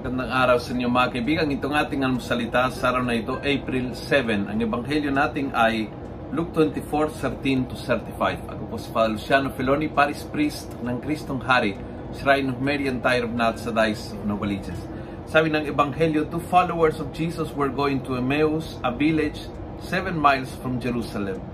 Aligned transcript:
araw 0.00 0.56
sa 0.56 0.72
inyo 0.72 0.88
mga 0.88 1.12
kaibigan. 1.12 1.52
Itong 1.52 1.76
ating 1.76 2.00
almusalita 2.00 2.72
sa 2.72 2.88
araw 2.88 3.04
na 3.04 3.20
ito, 3.20 3.36
April 3.44 3.92
7. 3.92 4.48
Ang 4.48 4.58
ebanghelyo 4.64 5.12
natin 5.12 5.52
ay 5.52 5.92
Luke 6.32 6.56
24, 6.56 7.20
13 7.20 7.68
to 7.68 7.76
35. 7.76 8.48
Ako 8.48 8.62
po 8.64 8.76
si 8.80 8.88
Father 8.96 9.12
Luciano 9.12 9.52
Feloni, 9.52 9.92
Paris 9.92 10.24
Priest 10.24 10.72
ng 10.80 11.04
Kristong 11.04 11.44
Hari, 11.44 11.76
Shrine 12.16 12.48
of 12.48 12.64
Mary 12.64 12.88
and 12.88 13.04
Tyre 13.04 13.28
of 13.28 13.36
Nat 13.36 13.60
sa 13.60 13.68
Dice 13.76 14.16
of 14.16 14.24
Novaliches. 14.24 14.80
Sabi 15.28 15.52
ng 15.52 15.68
ebanghelyo, 15.68 16.32
two 16.32 16.40
followers 16.48 16.96
of 16.96 17.12
Jesus 17.12 17.52
were 17.52 17.68
going 17.68 18.00
to 18.00 18.16
Emmaus, 18.16 18.80
a 18.80 18.88
village 18.88 19.52
seven 19.84 20.16
miles 20.16 20.48
from 20.64 20.80
Jerusalem. 20.80 21.44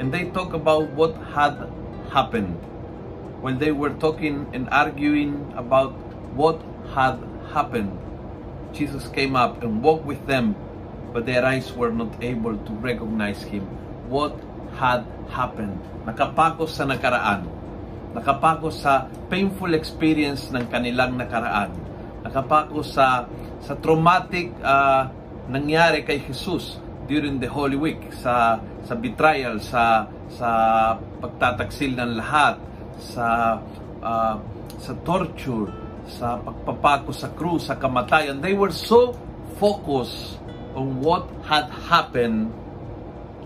And 0.00 0.08
they 0.08 0.32
talk 0.32 0.56
about 0.56 0.88
what 0.96 1.12
had 1.36 1.68
happened. 2.08 2.56
While 3.44 3.60
they 3.60 3.76
were 3.76 3.92
talking 4.00 4.48
and 4.56 4.72
arguing 4.72 5.52
about 5.52 5.92
what 6.32 6.56
had 6.96 7.29
happened. 7.50 7.90
Jesus 8.72 9.10
came 9.10 9.34
up 9.34 9.62
and 9.62 9.82
walked 9.82 10.06
with 10.06 10.22
them, 10.26 10.54
but 11.12 11.26
their 11.26 11.44
eyes 11.44 11.74
were 11.74 11.90
not 11.90 12.10
able 12.22 12.54
to 12.54 12.72
recognize 12.78 13.42
Him. 13.42 13.66
What 14.06 14.38
had 14.78 15.06
happened? 15.30 15.78
Nakapako 16.06 16.70
sa 16.70 16.86
nakaraan. 16.86 17.46
Nakapako 18.14 18.70
sa 18.74 19.06
painful 19.30 19.74
experience 19.74 20.50
ng 20.50 20.66
kanilang 20.70 21.18
nakaraan. 21.18 21.74
Nakapako 22.26 22.82
sa 22.82 23.26
sa 23.60 23.76
traumatic 23.76 24.50
uh, 24.64 25.10
nangyari 25.50 26.02
kay 26.06 26.22
Jesus 26.22 26.80
during 27.10 27.42
the 27.42 27.50
Holy 27.50 27.76
Week 27.76 28.00
sa 28.22 28.62
sa 28.86 28.94
betrayal 28.94 29.58
sa 29.58 30.06
sa 30.30 30.48
pagtataksil 31.18 31.98
ng 31.98 32.22
lahat 32.22 32.56
sa 33.02 33.58
uh, 34.02 34.34
sa 34.78 34.92
torture 35.02 35.89
sa 36.08 36.40
pagpapako 36.40 37.10
sa 37.12 37.28
krus, 37.34 37.68
sa 37.68 37.76
kamatayan, 37.76 38.40
they 38.40 38.56
were 38.56 38.72
so 38.72 39.12
focused 39.60 40.40
on 40.72 41.02
what 41.02 41.26
had 41.44 41.68
happened 41.90 42.48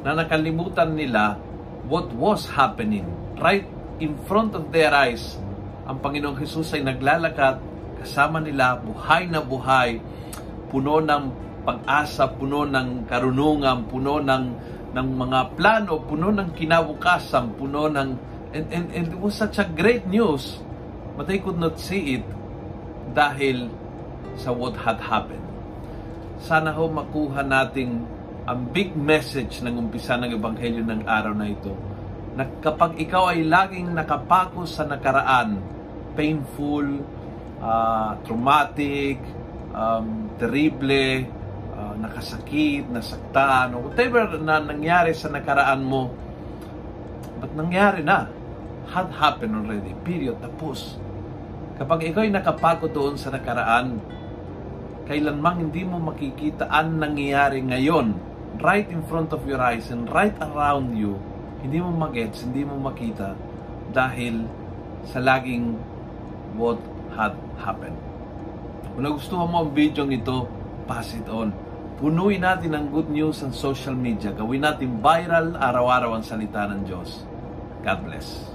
na 0.05 0.13
nakalimutan 0.13 0.95
nila 0.95 1.41
what 1.89 2.13
was 2.15 2.47
happening. 2.47 3.09
Right 3.41 3.65
in 3.99 4.15
front 4.29 4.55
of 4.55 4.71
their 4.71 4.93
eyes, 4.93 5.41
ang 5.89 5.99
Panginoong 5.99 6.39
Jesus 6.39 6.71
ay 6.77 6.85
naglalakad 6.85 7.59
kasama 8.05 8.39
nila, 8.39 8.77
buhay 8.79 9.33
na 9.33 9.41
buhay, 9.41 9.99
puno 10.69 11.01
ng 11.01 11.25
pag-asa, 11.65 12.29
puno 12.29 12.69
ng 12.69 13.09
karunungan, 13.09 13.89
puno 13.89 14.21
ng 14.21 14.45
ng 14.95 15.09
mga 15.19 15.59
plano, 15.59 15.99
puno 16.07 16.31
ng 16.31 16.55
kinabukasan, 16.55 17.57
puno 17.59 17.91
ng 17.91 18.35
and, 18.55 18.67
and, 18.71 18.87
and 18.95 19.05
it 19.11 19.19
was 19.19 19.35
such 19.35 19.59
a 19.59 19.67
great 19.67 20.07
news 20.07 20.63
but 21.19 21.27
they 21.27 21.43
could 21.43 21.59
not 21.59 21.79
see 21.79 22.19
it 22.19 22.25
dahil 23.13 23.69
sa 24.41 24.55
what 24.55 24.75
had 24.81 24.99
happened. 25.03 25.45
Sana 26.41 26.73
ho 26.73 26.89
makuha 26.89 27.45
nating 27.45 28.05
ang 28.45 28.61
big 28.73 28.93
message 28.93 29.65
ng 29.65 29.77
umpisa 29.81 30.21
ng 30.21 30.37
Ebanghelyo 30.37 30.85
ng 30.85 31.09
araw 31.09 31.33
na 31.33 31.49
ito 31.49 31.73
na 32.35 32.45
kapag 32.61 32.99
ikaw 32.99 33.31
ay 33.31 33.47
laging 33.47 33.95
nakapako 33.95 34.67
sa 34.67 34.83
nakaraan, 34.85 35.63
painful, 36.19 36.99
uh, 37.63 38.19
traumatic, 38.27 39.23
um, 39.71 40.29
terrible, 40.37 41.25
uh, 41.79 41.95
nakasakit, 41.95 42.91
nasaktan, 42.91 43.79
whatever 43.79 44.35
na 44.43 44.59
nangyari 44.59 45.15
sa 45.15 45.31
nakaraan 45.31 45.87
mo, 45.87 46.11
but 47.39 47.55
nangyari 47.55 48.03
na, 48.03 48.27
had 48.91 49.09
happened 49.15 49.55
already, 49.55 49.95
period, 50.03 50.37
tapos. 50.43 50.99
Kapag 51.75 52.07
ikaw 52.07 52.23
ay 52.23 52.31
nakapako 52.31 52.87
doon 52.87 53.19
sa 53.19 53.35
nakaraan, 53.35 53.99
kailanmang 55.11 55.69
hindi 55.69 55.83
mo 55.83 55.99
makikita 55.99 56.71
ang 56.71 57.03
nangyayari 57.03 57.67
ngayon, 57.67 58.15
right 58.63 58.87
in 58.95 59.03
front 59.11 59.35
of 59.35 59.43
your 59.43 59.59
eyes 59.59 59.91
and 59.91 60.07
right 60.15 60.39
around 60.39 60.95
you, 60.95 61.19
hindi 61.67 61.83
mo 61.83 61.91
magets, 61.91 62.47
hindi 62.47 62.63
mo 62.63 62.79
makita 62.79 63.35
dahil 63.91 64.47
sa 65.11 65.19
laging 65.19 65.75
what 66.55 66.79
had 67.19 67.35
happened. 67.59 67.99
Kung 68.95 69.03
nagustuhan 69.03 69.51
mo 69.51 69.67
ang 69.67 69.75
video 69.75 70.07
ito, 70.07 70.47
pass 70.87 71.11
it 71.11 71.27
on. 71.27 71.51
Punuin 71.99 72.47
natin 72.47 72.79
ang 72.79 72.87
good 72.95 73.11
news 73.11 73.43
sa 73.43 73.51
social 73.51 73.99
media. 73.99 74.31
Gawin 74.31 74.63
natin 74.63 75.03
viral 75.03 75.59
araw-araw 75.59 76.15
ang 76.15 76.23
salita 76.23 76.71
ng 76.71 76.87
Diyos. 76.87 77.27
God 77.83 77.99
bless. 78.07 78.54